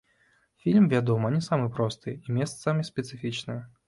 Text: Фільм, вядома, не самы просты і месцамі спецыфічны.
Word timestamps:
Фільм, 0.61 0.85
вядома, 0.93 1.29
не 1.35 1.41
самы 1.47 1.67
просты 1.75 2.13
і 2.27 2.37
месцамі 2.39 2.87
спецыфічны. 2.89 3.59